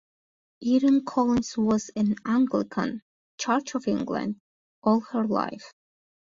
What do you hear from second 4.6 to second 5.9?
all her life.